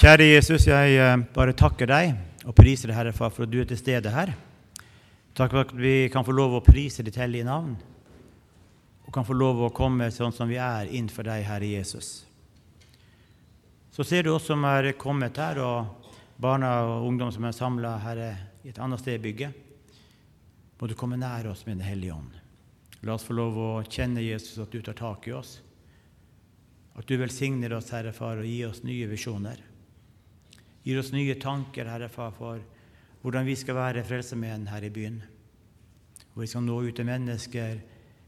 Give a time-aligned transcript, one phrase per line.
[0.00, 2.14] Kjære Jesus, jeg eh, bare takker deg
[2.48, 4.30] og priser deg, Herre for at du er til stede her.
[5.36, 7.74] Takk for at vi kan få lov å prise ditt hellige navn,
[9.04, 12.08] og kan få lov å komme sånn som vi er, innenfor deg, Herre Jesus.
[13.92, 16.08] Så ser du oss som er kommet her, og
[16.40, 19.64] barna og ungdom som er samla her i et annet sted i bygget.
[20.80, 22.38] Må du komme nær oss med Den hellige ånd.
[23.04, 25.58] La oss få lov å kjenne Jesus, at du tar tak i oss.
[26.96, 29.66] At du velsigner oss, Herre Far, og gir oss nye visjoner.
[30.84, 32.62] Gir oss nye tanker, Herre Far, for
[33.20, 35.20] hvordan vi skal være frelsermenn her i byen.
[36.32, 37.80] Hvor vi skal nå ut til mennesker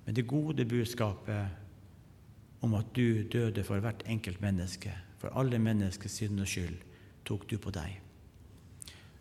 [0.04, 4.92] med det gode budskapet om at du døde for hvert enkelt menneske.
[5.22, 6.78] For alle menneskers synd og skyld
[7.26, 7.98] tok du på deg.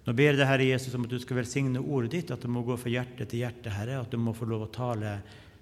[0.02, 2.50] Nå ber jeg deg, Herre Jesus, om at du skal velsigne ordet ditt, at det
[2.50, 5.20] må gå fra hjerte til hjerte, Herre, at du må få lov å tale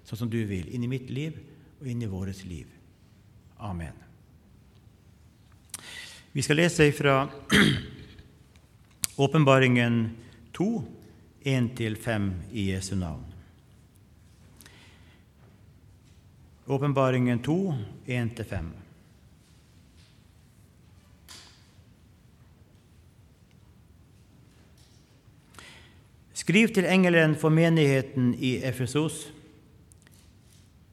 [0.08, 1.36] sånn som du vil, inn i mitt liv
[1.80, 2.72] og inn i vårt liv.
[3.60, 4.09] Amen.
[6.32, 7.28] Vi skal lese fra
[9.16, 10.10] Åpenbaringen
[10.52, 10.82] 2,
[11.42, 13.24] 1-5 i Jesu navn.
[16.66, 17.74] Åpenbaringen 2,
[18.06, 18.70] 1-5.
[26.32, 29.26] Skriv til engelen for menigheten i Efesos.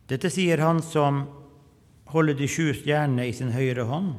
[0.09, 1.27] Dette sier han som
[2.09, 4.15] holder de sju stjernene i sin høyre hånd,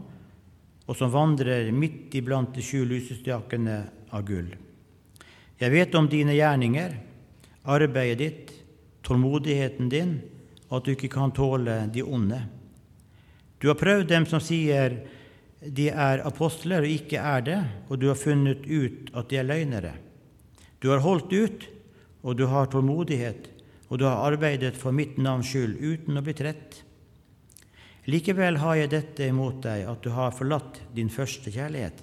[0.89, 4.48] og som vandrer midt iblant de sju lysestakene av gull.
[5.61, 6.95] Jeg vet om dine gjerninger,
[7.69, 8.53] arbeidet ditt,
[9.05, 10.17] tålmodigheten din,
[10.69, 12.41] og at du ikke kan tåle de onde.
[13.61, 14.97] Du har prøvd dem som sier
[15.58, 17.58] de er apostler og ikke er det,
[17.91, 19.95] og du har funnet ut at de er løgnere.
[20.78, 21.67] Du har holdt ut,
[22.23, 23.48] og du har tålmodighet,
[23.89, 26.83] og du har arbeidet for mitt navns skyld uten å bli trett.
[28.09, 32.01] Likevel har jeg dette imot deg, at du har forlatt din første kjærlighet.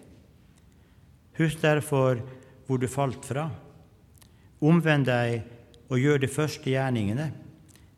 [1.39, 2.21] Husk derfor
[2.67, 3.47] hvor du falt fra.
[4.65, 5.41] Omvend deg
[5.89, 7.31] og gjør de første gjerningene,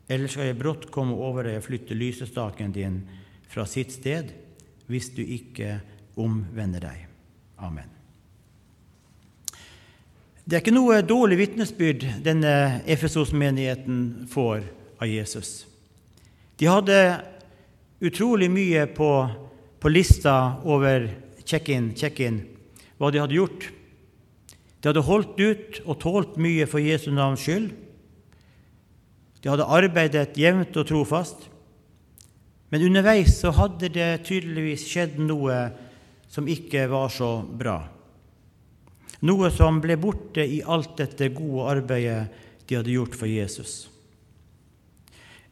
[0.08, 2.98] ellers skal jeg brått komme over deg og flytte lysestaken din
[3.48, 4.32] fra sitt sted,
[4.88, 5.78] hvis du ikke
[6.20, 7.06] omvender deg.
[7.60, 7.94] Amen.
[10.48, 14.62] Det er ikke noe dårlig vitnesbyrd denne Efesos-menigheten får
[14.96, 15.66] av Jesus.
[16.56, 16.96] De hadde
[18.04, 19.10] utrolig mye på,
[19.80, 21.08] på lista over
[21.48, 22.42] check-in, check-in,
[22.98, 23.68] hva de hadde gjort.
[24.78, 27.72] De hadde holdt ut og tålt mye for Jesu navns skyld.
[29.42, 31.48] De hadde arbeidet jevnt og trofast.
[32.70, 35.60] Men underveis så hadde det tydeligvis skjedd noe
[36.28, 37.78] som ikke var så bra
[39.26, 43.88] noe som ble borte i alt dette gode arbeidet de hadde gjort for Jesus.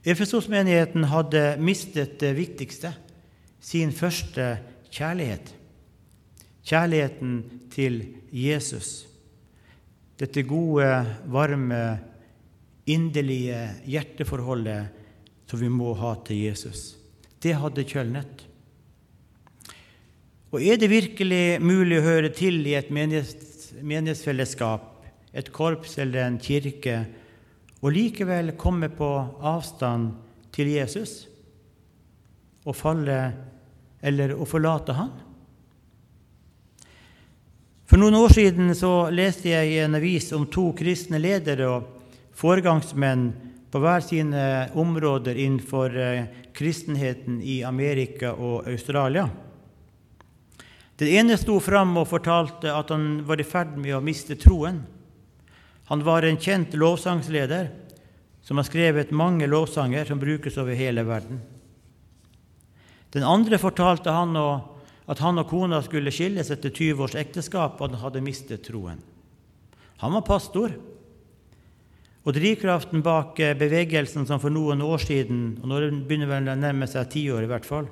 [0.07, 2.93] Efesos-menigheten hadde mistet det viktigste,
[3.61, 4.53] sin første
[4.95, 5.51] kjærlighet.
[6.67, 7.41] Kjærligheten
[7.75, 7.99] til
[8.31, 9.07] Jesus.
[10.19, 10.87] Dette gode,
[11.27, 11.99] varme,
[12.87, 14.87] inderlige hjerteforholdet
[15.51, 16.95] som vi må ha til Jesus.
[17.43, 18.47] Det hadde kjølnet.
[20.55, 25.05] Og er det virkelig mulig å høre til i et menighets menighetsfellesskap,
[25.37, 27.03] et korps eller en kirke,
[27.87, 29.09] og likevel komme på
[29.47, 30.11] avstand
[30.55, 31.29] til Jesus
[32.67, 33.21] og falle
[34.03, 35.13] eller å forlate han?
[37.87, 41.93] For noen år siden så leste jeg i en avis om to kristne ledere og
[42.35, 43.29] foregangsmenn
[43.71, 44.43] på hver sine
[44.75, 46.27] områder innenfor eh,
[46.57, 49.29] kristenheten i Amerika og Australia.
[50.99, 54.81] Den ene sto fram og fortalte at han var i ferd med å miste troen.
[55.87, 57.69] Han var en kjent lovsangsleder
[58.47, 61.41] som har skrevet mange lovsanger som brukes over hele verden.
[63.15, 67.91] Den andre fortalte han at han og kona skulle skilles etter 20 års ekteskap, og
[67.91, 68.99] han hadde mistet troen.
[70.03, 70.75] Han var pastor.
[72.27, 76.89] Og drivkraften bak bevegelsen som for noen år siden, og nå begynner vel å nærme
[76.91, 77.87] seg ti år i hvert fall,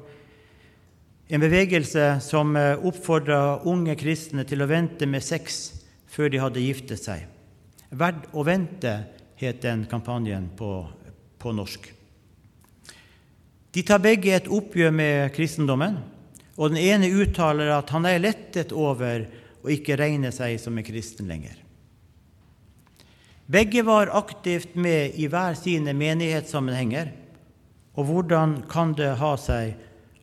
[1.30, 5.62] en bevegelse som eh, oppfordra unge kristne til å vente med sex
[6.10, 7.22] før de hadde giftet seg.
[7.94, 8.94] Verd å vente,
[9.38, 10.70] het den kampanjen på,
[11.38, 11.86] på norsk.
[13.74, 15.98] De tar begge et oppgjør med kristendommen,
[16.54, 19.26] og den ene uttaler at han er lettet over
[19.64, 21.56] å ikke regne seg som en kristen lenger.
[23.46, 27.10] Begge var aktivt med i hver sine menighetssammenhenger,
[27.94, 29.74] og hvordan kan det ha seg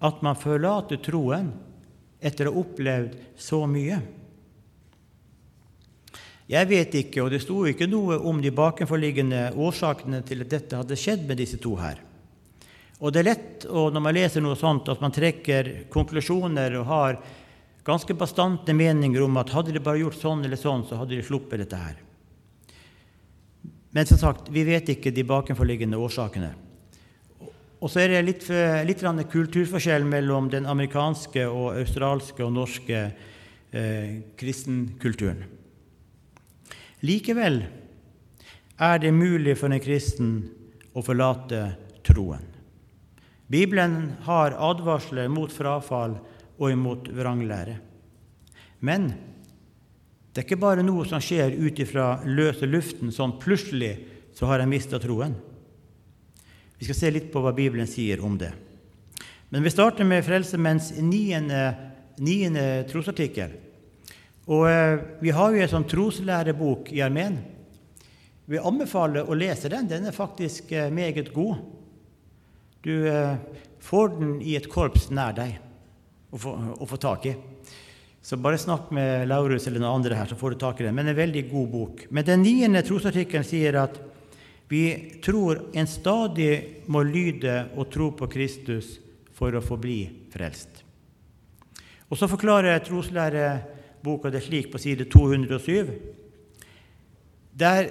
[0.01, 1.51] at man forlater troen
[2.19, 3.99] etter å ha opplevd så mye?
[6.51, 10.79] Jeg vet ikke, og det sto ikke noe om de bakenforliggende årsakene til at dette
[10.81, 12.01] hadde skjedd med disse to her.
[12.99, 17.21] Og det er lett når man leser noe sånt, at man trekker konklusjoner og har
[17.87, 21.23] ganske bastante meninger om at hadde de bare gjort sånn eller sånn, så hadde de
[21.25, 21.95] sluppet dette her.
[23.95, 26.51] Men som sagt, vi vet ikke de bakenforliggende årsakene.
[27.81, 28.45] Og så er det litt,
[28.85, 35.60] litt kulturforskjell mellom den amerikanske og australske og norske eh, kristenkulturen.
[37.01, 37.63] Likevel
[38.81, 40.31] er det mulig for en kristen
[40.93, 41.63] å forlate
[42.05, 42.43] troen.
[43.51, 46.15] Bibelen har advarsler mot frafall
[46.61, 47.75] og imot vranglære.
[48.85, 49.09] Men
[50.31, 53.95] det er ikke bare noe som skjer ut ifra løse luften, sånn plutselig
[54.37, 55.33] så har jeg mista troen.
[56.79, 58.53] Vi skal se litt på hva Bibelen sier om det.
[59.51, 61.65] Men vi starter med Frelsemenns niende,
[62.23, 63.51] niende trosartikkel.
[64.51, 67.39] Og eh, Vi har jo en sånn troslærebok i armeen.
[68.51, 69.87] Vi anbefaler å lese den.
[69.87, 71.61] Den er faktisk eh, meget god.
[72.83, 73.37] Du eh,
[73.79, 75.55] får den i et korps nær deg
[76.31, 77.35] å få, tak i.
[78.23, 80.95] Så bare snakk med Laurus eller noen andre her, så får du tak i den.
[80.95, 82.05] Men en veldig god bok.
[82.09, 83.97] Men den niende trosartikkelen sier at
[84.71, 84.83] vi
[85.23, 88.93] tror en stadig må lyde og tro på Kristus
[89.35, 89.99] for å få bli
[90.31, 90.83] frelst.
[92.07, 92.77] Og så forklarer
[94.01, 95.99] troslæreboka det slik på side 207.
[97.53, 97.89] Der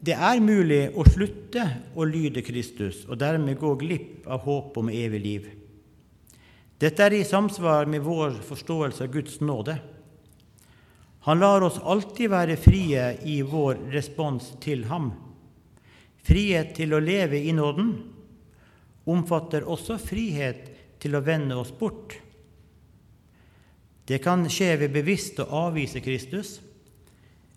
[0.00, 1.64] det er mulig å slutte
[1.96, 5.48] å lyde Kristus og dermed gå glipp av håp om evig liv.
[6.78, 9.74] Dette er i samsvar med vår forståelse av Guds nåde.
[11.26, 15.10] Han lar oss alltid være frie i vår respons til ham.
[16.22, 17.90] Frihet til å leve i nåden
[19.04, 20.70] omfatter også frihet
[21.02, 22.20] til å vende oss bort.
[24.08, 26.58] Det kan skje ved bevisst å avvise Kristus,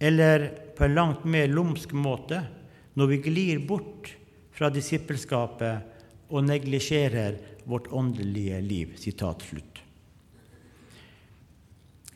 [0.01, 2.41] eller på en langt mer lumsk måte
[2.99, 4.09] når vi glir bort
[4.51, 7.37] fra disippelskapet og neglisjerer
[7.69, 8.97] vårt åndelige liv.
[8.99, 9.79] Slutt.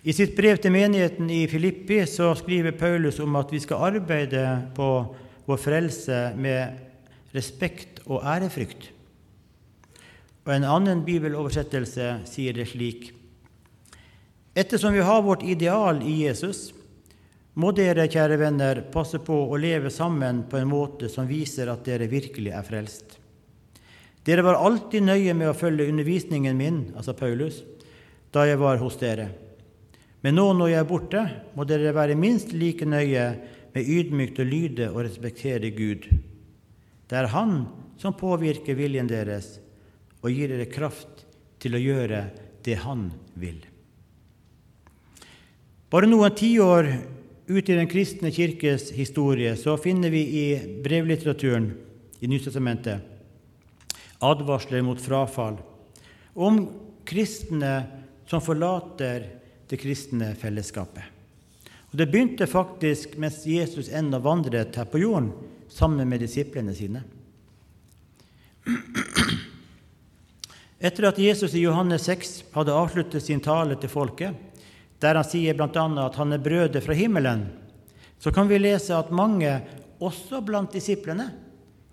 [0.06, 4.44] I sitt brev til menigheten i Filippi så skriver Paulus om at vi skal arbeide
[4.76, 4.90] på
[5.48, 8.92] vår frelse med respekt og ærefrykt.
[10.46, 13.14] Og En annen bibeloversettelse sier det slik.:
[14.56, 16.69] Ettersom vi har vårt ideal i Jesus,
[17.60, 21.84] må dere, kjære venner, passe på å leve sammen på en måte som viser at
[21.88, 23.18] dere virkelig er frelst.
[24.24, 27.60] Dere var alltid nøye med å følge undervisningen min, altså Paulus,
[28.31, 29.28] da jeg var hos dere.
[30.24, 33.28] Men nå når jeg er borte, må dere være minst like nøye
[33.75, 36.08] med ydmykt å lyde og respektere Gud.
[37.06, 37.66] Det er Han
[38.00, 39.58] som påvirker viljen deres
[40.24, 41.28] og gir dere kraft
[41.60, 42.25] til å gjøre
[42.66, 43.60] det Han vil.
[45.90, 46.88] Bare noen tiår
[47.46, 50.46] ut i Den kristne kirkes historie så finner vi i
[50.84, 51.70] brevlitteraturen
[52.20, 53.12] i Nytestamentet
[54.24, 55.58] advarsler mot frafall,
[56.34, 56.64] om
[57.06, 57.74] kristne
[58.26, 59.28] som forlater
[59.70, 61.04] det kristne fellesskapet.
[61.92, 65.30] Og Det begynte faktisk mens Jesus ennå vandret her på jorden
[65.70, 67.04] sammen med disiplene sine.
[70.80, 74.36] Etter at Jesus i Johannes 6 hadde avsluttet sin tale til folket,
[75.00, 75.86] der han sier bl.a.
[76.06, 77.46] at han er brødet fra himmelen,
[78.20, 79.60] så kan vi lese at mange,
[80.00, 81.30] også blant disiplene,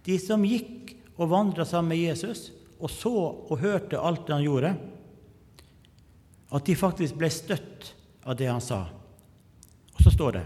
[0.07, 2.51] de som gikk og vandra sammen med Jesus
[2.83, 4.73] og så og hørte alt det han gjorde,
[6.53, 7.93] at de faktisk ble støtt
[8.27, 8.85] av det han sa.
[9.95, 10.45] Og så står det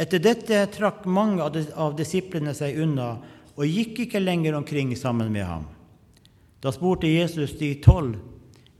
[0.00, 3.10] etter dette trakk mange av disiplene seg unna
[3.52, 5.66] og gikk ikke lenger omkring sammen med ham.
[6.60, 8.16] Da spurte Jesus de tolv,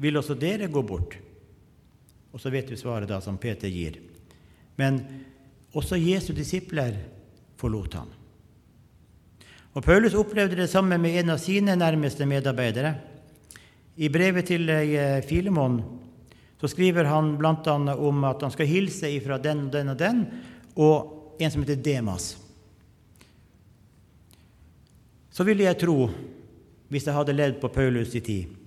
[0.00, 1.18] vil også dere gå bort?
[2.32, 3.98] Og så vet vi svaret da som Peter gir.
[4.78, 5.00] Men
[5.76, 6.96] også Jesu disipler
[7.60, 8.10] forlot ham.
[9.70, 12.94] Og Paulus opplevde det samme med en av sine nærmeste medarbeidere.
[14.00, 15.78] I brevet til eh, Filemon
[16.60, 17.74] så skriver han bl.a.
[17.94, 20.24] om at han skal hilse ifra den og den og den,
[20.76, 22.34] og en som heter Demas.
[25.30, 26.10] Så ville jeg tro,
[26.90, 28.59] hvis jeg hadde levd på Paulus' i tid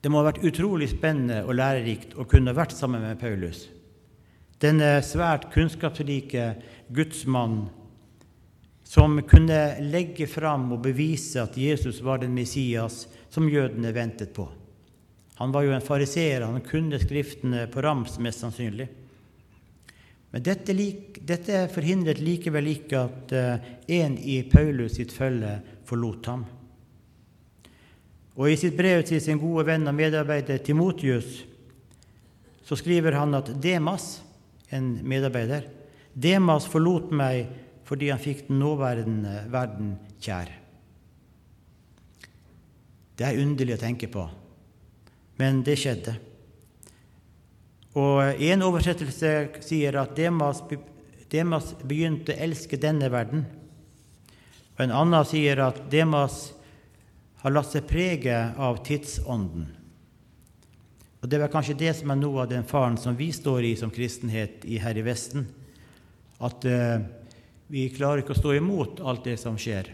[0.00, 3.66] Det må ha vært utrolig spennende og lærerikt å kunne vært sammen med Paulus.
[4.62, 6.52] Denne svært kunnskapsrike
[6.94, 7.66] gudsmannen
[8.86, 14.46] som kunne legge fram og bevise at Jesus var den Messias som jødene ventet på.
[15.36, 18.86] Han var jo en fariseer, han kunne Skriftene på rams, mest sannsynlig.
[20.30, 20.74] Men dette,
[21.28, 26.46] dette forhindret likevel ikke at uh, en i Paulus sitt følge forlot ham.
[28.36, 31.44] Og I sitt brev til sin gode venn og medarbeider Timotius
[32.66, 34.20] så skriver han at Demas,
[34.74, 35.68] en medarbeider,
[36.12, 37.46] Demas forlot meg
[37.86, 40.50] fordi han fikk den nåværende verden kjær.
[43.16, 44.24] Det er underlig å tenke på,
[45.38, 46.16] men det skjedde.
[47.96, 50.60] Og En oversettelse sier at Demas,
[51.32, 53.46] Demas begynte å elske denne verden.
[54.76, 56.50] Og En annen sier at Demas
[57.46, 59.68] har latt seg prege av tidsånden.
[61.22, 63.76] Og Det er kanskje det som er noe av den faren som vi står i
[63.78, 65.46] som kristenhet her i Vesten.
[66.42, 67.06] At uh,
[67.70, 69.92] vi klarer ikke å stå imot alt det som skjer.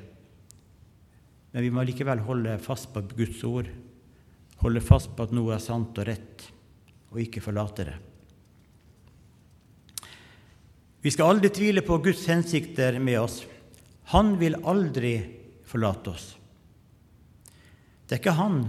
[1.53, 3.69] Men vi må likevel holde fast på Guds ord,
[4.65, 6.49] holde fast på at noe er sant og rett,
[7.13, 8.01] og ikke forlate det.
[11.05, 13.43] Vi skal aldri tvile på Guds hensikter med oss.
[14.17, 15.19] Han vil aldri
[15.69, 16.33] forlate oss.
[18.07, 18.65] Det er ikke han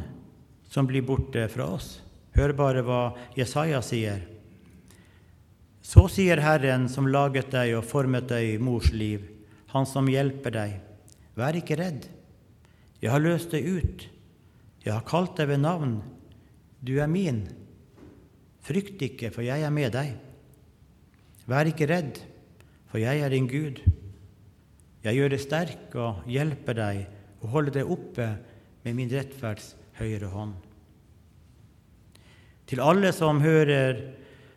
[0.72, 1.98] som blir borte fra oss.
[2.34, 3.02] Hør bare hva
[3.38, 4.24] Jesaja sier.
[5.84, 9.30] Så sier Herren som laget deg og formet deg i mors liv,
[9.74, 10.74] Han som hjelper deg.
[11.34, 12.04] Vær ikke redd.
[13.02, 14.04] Jeg har løst deg ut.
[14.86, 15.96] Jeg har kalt deg ved navn.
[16.78, 17.48] Du er min.
[18.62, 20.14] Frykt ikke, for jeg er med deg.
[21.50, 22.22] Vær ikke redd,
[22.92, 23.82] for jeg er din Gud.
[25.04, 27.02] Jeg gjør deg sterk og hjelper deg
[27.42, 28.28] og holder deg oppe
[28.84, 30.54] med min rettferds høyre hånd.
[32.68, 34.00] Til alle som hører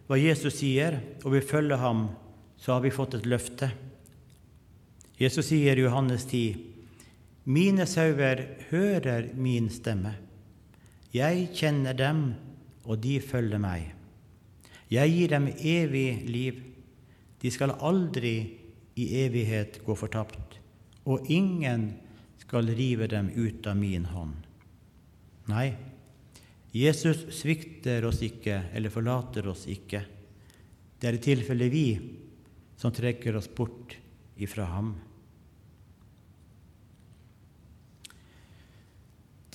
[0.07, 2.07] hva Jesus sier, og vil følge ham,
[2.57, 3.71] så har vi fått et løfte.
[5.19, 6.57] Jesus sier i Johannes 10.:
[7.45, 10.15] Mine sauer hører min stemme.
[11.15, 12.35] Jeg kjenner dem,
[12.85, 13.93] og de følger meg.
[14.91, 16.63] Jeg gir dem evig liv.
[17.43, 18.37] De skal aldri
[18.97, 20.59] i evighet gå fortapt,
[21.05, 21.91] og ingen
[22.47, 24.35] skal rive dem ut av min hånd.
[25.51, 25.75] Nei,
[26.77, 30.03] Jesus svikter oss ikke eller forlater oss ikke.
[30.99, 31.89] Det er i tilfelle vi
[32.79, 33.97] som trekker oss bort
[34.37, 34.95] ifra ham.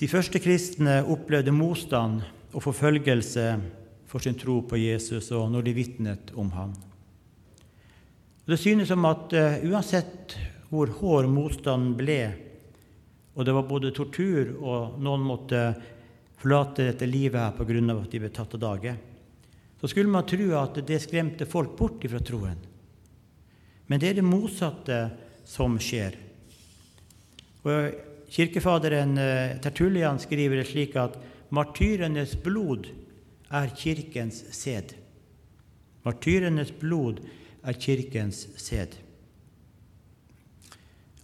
[0.02, 3.46] De første kristne opplevde motstand og forfølgelse
[4.10, 6.72] for sin tro på Jesus og når de vitnet om ham.
[8.44, 10.34] Det synes som at uh, uansett
[10.72, 12.18] hvor hård motstanden ble,
[13.34, 15.62] og det var både tortur og noen måtte
[16.42, 17.96] forlate dette livet her pga.
[17.96, 18.96] at de ble tatt av dage,
[19.80, 22.58] så skulle man tro at det skremte folk bort fra troen.
[23.86, 24.98] Men det er det motsatte
[25.44, 26.16] som skjer.
[27.64, 27.92] Og
[28.32, 31.18] Kirkefaderen Tertulian Tertullian skriver det slik at
[31.52, 32.86] martyrenes blod
[33.52, 34.94] er kirkens sæd.
[36.06, 37.20] Martyrenes blod
[37.62, 38.96] er kirkens sæd.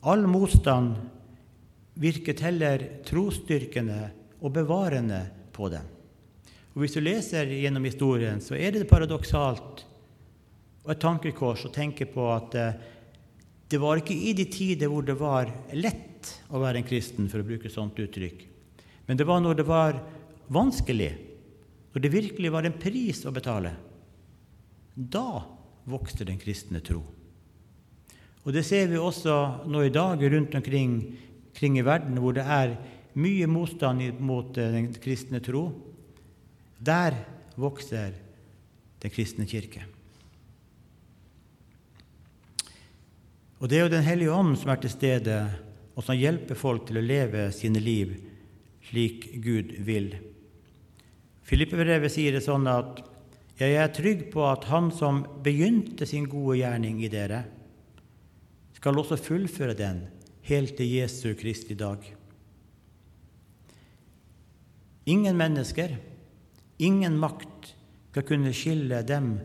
[0.05, 0.99] All motstand
[1.99, 4.01] virket heller trosstyrkende
[4.39, 5.87] og bevarende på dem.
[6.75, 9.85] Og Hvis du leser gjennom historien, så er det paradoksalt
[10.85, 12.77] og et tankekors å tenke på at eh,
[13.69, 17.43] det var ikke i de tider hvor det var lett å være en kristen, for
[17.43, 18.47] å bruke sånt uttrykk,
[19.09, 19.99] men det var når det var
[20.55, 21.11] vanskelig,
[21.93, 23.75] når det virkelig var en pris å betale.
[24.95, 25.43] Da
[25.89, 27.03] vokste den kristne tro.
[28.47, 31.01] Og Det ser vi også nå i dag rundt omkring,
[31.59, 32.77] omkring i verden, hvor det er
[33.19, 35.73] mye motstand mot eh, den kristne tro.
[36.79, 37.17] Der
[37.59, 38.13] vokser
[39.03, 39.83] den kristne kirke.
[43.59, 45.51] Og Det er jo Den hellige ånd som er til stede,
[45.97, 48.15] og som hjelper folk til å leve sine liv
[48.87, 50.15] slik Gud vil.
[51.43, 53.03] Filippebrevet sier det sånn at
[53.59, 57.43] jeg er trygg på at Han som begynte sin gode gjerning i dere,
[58.79, 60.05] skal også fullføre den
[60.49, 62.05] helt til Jesu Kristi dag.
[65.09, 65.97] Ingen mennesker,
[66.79, 67.75] ingen makt
[68.11, 69.37] skal kunne skille dem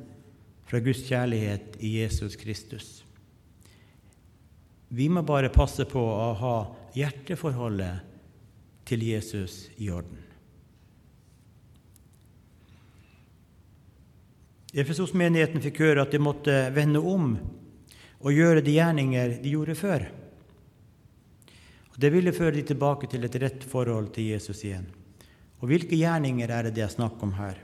[0.68, 3.04] fra Guds kjærlighet i Jesus Kristus.
[4.94, 6.56] Vi må bare passe på å ha
[6.96, 8.04] hjerteforholdet
[8.88, 10.20] til Jesus i orden.
[14.74, 17.36] Efesos-menigheten fikk høre at de måtte vende om
[18.24, 20.08] og gjøre de gjerninger de gjorde før.
[21.94, 24.88] Og Det ville føre de tilbake til et rett forhold til Jesus igjen.
[25.62, 27.60] Og hvilke gjerninger er det det er snakk om her?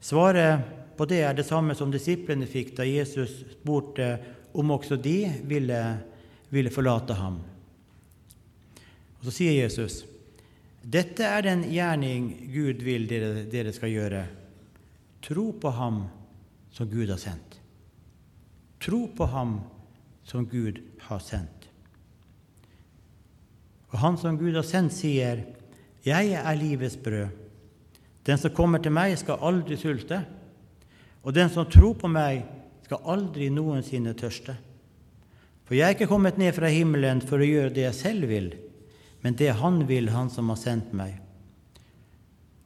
[0.00, 0.66] Svaret
[0.96, 4.16] på det er det samme som disiplene fikk da Jesus spurte
[4.56, 5.80] om også de ville,
[6.52, 7.40] ville forlate ham.
[9.18, 10.04] Og Så sier Jesus,
[10.84, 14.26] 'Dette er den gjerning Gud vil dere, dere skal gjøre.'
[15.22, 16.04] Tro på ham
[16.70, 17.58] som Gud har sendt.
[18.80, 19.60] Tro på ham
[20.22, 20.78] som Gud
[21.08, 21.65] har sendt.
[23.96, 25.46] Og han som Gud har sendt, sier,
[26.04, 27.32] 'Jeg er livets brød'.
[28.26, 30.24] Den som kommer til meg, skal aldri sulte,
[31.24, 32.44] og den som tror på meg,
[32.82, 34.56] skal aldri noensinne tørste.
[35.64, 38.54] For jeg er ikke kommet ned fra himmelen for å gjøre det jeg selv vil,
[39.22, 41.18] men det Han vil, Han som har sendt meg.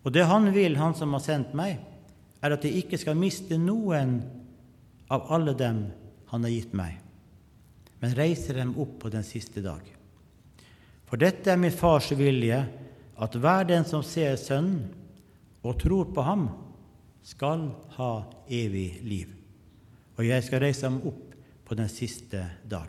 [0.05, 1.79] Og det Han vil, Han som har sendt meg,
[2.43, 4.23] er at jeg ikke skal miste noen
[5.09, 5.93] av alle dem
[6.27, 6.99] han har gitt meg,
[8.01, 10.00] men reiser dem opp på den siste dag.
[11.11, 12.61] For dette er min fars vilje,
[13.21, 14.85] at hver den som ser Sønnen
[15.67, 16.47] og tror på ham,
[17.27, 17.67] skal
[17.99, 18.13] ha
[18.49, 19.33] evig liv.
[20.17, 21.35] Og jeg skal reise ham opp
[21.67, 22.89] på den siste dag.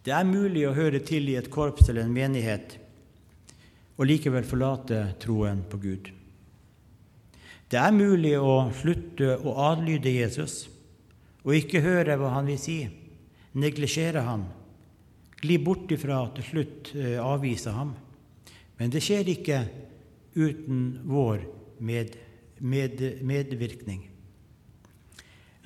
[0.00, 2.78] Det er mulig å høre til i et korps eller en menighet
[4.00, 6.08] og likevel forlate troen på Gud.
[7.70, 10.62] Det er mulig å slutte å adlyde Jesus
[11.44, 12.78] og ikke høre hva han vil si,
[13.58, 14.44] neglisjere ham,
[15.40, 17.94] gli bort ifra til slutt avviser avvise ham.
[18.80, 19.60] Men det skjer ikke
[20.36, 21.42] uten vår
[21.84, 22.14] med,
[22.60, 24.06] med, medvirkning.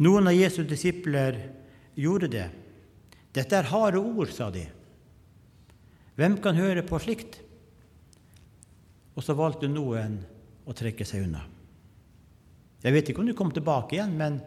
[0.03, 1.39] Noen av Jesu disipler
[1.95, 2.47] gjorde det.
[3.35, 4.65] Dette er harde ord, sa de.
[6.19, 7.41] Hvem kan høre på slikt?
[9.15, 10.21] Og så valgte noen
[10.67, 11.45] å trekke seg unna.
[12.83, 14.41] Jeg vet ikke om de kom tilbake igjen, men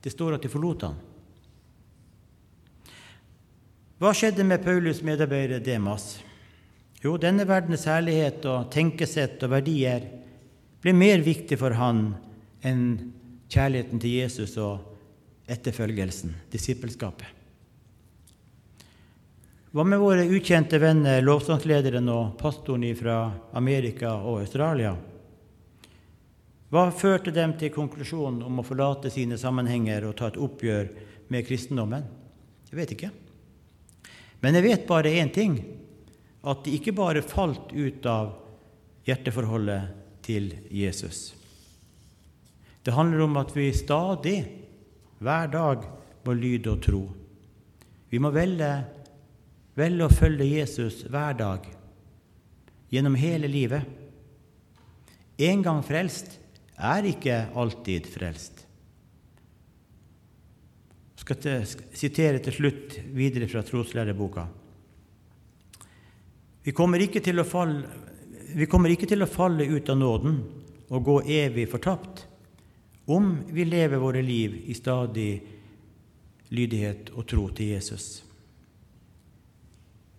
[0.00, 0.96] det står at de forlot han.
[4.00, 6.22] Hva skjedde med Paulus' medarbeider Demas?
[7.04, 10.06] Jo, denne verdens herlighet og tenkesett og verdier
[10.80, 12.06] ble mer viktig for han
[12.64, 12.86] enn
[13.52, 17.28] kjærligheten til Jesus og etterfølgelsen, disippelskapet.
[19.76, 23.20] Hva med våre ukjente venner, lovsangslederen og pastoren fra
[23.52, 24.96] Amerika og Australia?
[26.72, 30.94] Hva førte dem til konklusjonen om å forlate sine sammenhenger og ta et oppgjør
[31.28, 32.08] med kristendommen?
[32.72, 33.18] Jeg vet ikke.
[34.40, 35.58] Men jeg vet bare én ting
[36.40, 38.32] at de ikke bare falt ut av
[39.08, 39.90] hjerteforholdet
[40.24, 41.34] til Jesus.
[42.80, 44.38] Det handler om at vi stadig,
[45.20, 45.84] hver dag,
[46.24, 47.02] må lyde og tro.
[48.12, 48.70] Vi må velge,
[49.76, 51.66] velge å følge Jesus hver dag,
[52.92, 53.84] gjennom hele livet.
[55.40, 56.36] En gang frelst
[56.76, 58.64] er ikke alltid frelst.
[61.30, 64.46] Skal sitere til slutt videre fra troslæreboka.
[66.62, 66.98] Vi kommer,
[67.44, 67.84] falle,
[68.54, 70.40] vi kommer ikke til å falle ut av nåden
[70.90, 72.26] og gå evig fortapt
[73.10, 75.30] om vi lever våre liv i stadig
[76.50, 78.24] lydighet og tro til Jesus.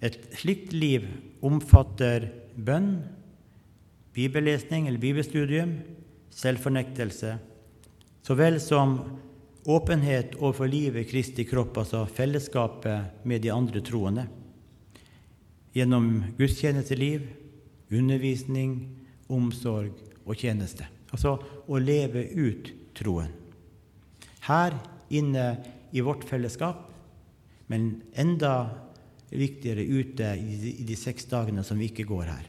[0.01, 1.05] Et slikt liv
[1.45, 3.01] omfatter bønn,
[4.15, 5.75] bibellesning eller bibelstudium,
[6.31, 7.35] selvfornektelse,
[8.23, 8.97] så vel som
[9.65, 14.27] åpenhet overfor livet Kristi kropp, altså fellesskapet med de andre troende.
[15.73, 17.27] Gjennom gudstjenesteliv,
[17.91, 18.75] undervisning,
[19.31, 19.93] omsorg
[20.25, 20.87] og tjeneste.
[21.11, 23.31] Altså å leve ut troen.
[24.47, 24.75] Her
[25.11, 25.45] inne
[25.91, 26.87] i vårt fellesskap,
[27.71, 28.71] men enda
[29.31, 32.47] viktigere ute i de seks dagene som vi ikke går her.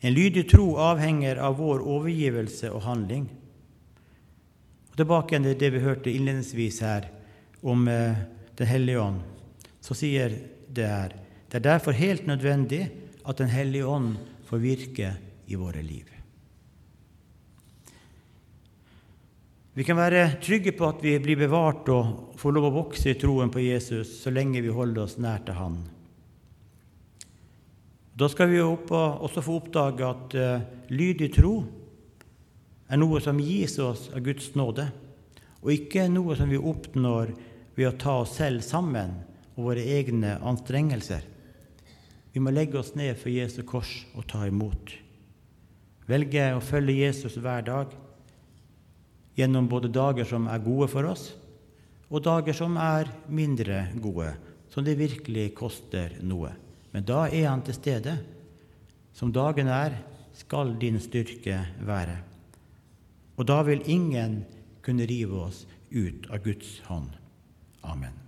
[0.00, 3.26] En lydig tro avhenger av vår overgivelse og handling.
[5.00, 7.06] Tilbake til det vi hørte innledningsvis her
[7.64, 8.18] om eh,
[8.60, 9.20] Den hellige ånd.
[9.80, 10.34] Så sier
[10.68, 11.14] det her
[11.50, 12.82] det er derfor helt nødvendig
[13.24, 15.14] at Den hellige ånd får virke
[15.48, 16.04] i våre liv.
[19.72, 23.16] Vi kan være trygge på at vi blir bevart og får lov å vokse i
[23.18, 25.80] troen på Jesus så lenge vi holder oss nær til Han.
[28.12, 31.54] Da skal vi også få oppdage at uh, lydig tro
[32.90, 34.88] er noe som gis oss av Guds nåde,
[35.60, 37.34] og ikke noe som vi oppnår
[37.76, 39.14] ved å ta oss selv sammen
[39.54, 41.22] og våre egne anstrengelser.
[42.32, 44.94] Vi må legge oss ned for Jesu kors og ta imot.
[46.10, 47.92] Velge å følge Jesus hver dag,
[49.38, 51.30] gjennom både dager som er gode for oss,
[52.10, 54.32] og dager som er mindre gode,
[54.70, 56.50] som det virkelig koster noe.
[56.90, 58.16] Men da er han til stede.
[59.14, 59.94] Som dagen er,
[60.34, 62.29] skal din styrke være.
[63.40, 64.42] Og da vil ingen
[64.84, 67.14] kunne rive oss ut av Guds hånd.
[67.80, 68.19] Amen.